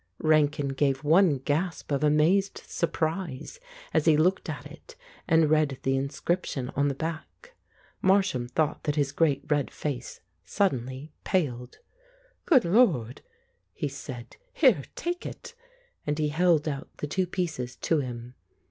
Rankin 0.17 0.69
gave 0.69 1.03
one 1.03 1.37
gasp 1.37 1.91
of 1.91 2.03
amazed 2.03 2.63
surprise 2.65 3.59
as 3.93 4.05
he 4.05 4.17
looked 4.17 4.49
at 4.49 4.65
it 4.65 4.95
and 5.27 5.47
read 5.47 5.77
the 5.83 5.95
inscription 5.95 6.71
on 6.75 6.87
the 6.87 6.95
back. 6.95 7.53
Marsham 8.01 8.47
thought 8.47 8.85
that 8.85 8.95
his 8.95 9.11
great 9.11 9.43
red 9.47 9.69
face 9.69 10.19
suddenly 10.43 11.11
paled. 11.23 11.77
"Good 12.47 12.65
Lord!" 12.65 13.21
he 13.75 13.87
said. 13.89 14.37
"Here, 14.51 14.85
take 14.95 15.23
it!" 15.23 15.53
And 16.07 16.17
he 16.17 16.29
held 16.29 16.67
out 16.67 16.89
the 16.97 17.05
two 17.05 17.27
pieces 17.27 17.75
to 17.75 17.99
him. 17.99 18.33